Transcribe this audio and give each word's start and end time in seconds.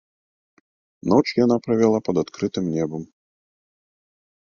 Ноч 1.11 1.25
яна 1.43 1.57
правяла 1.65 1.99
пад 2.07 2.15
адкрытым 2.23 2.65
небам. 2.79 3.03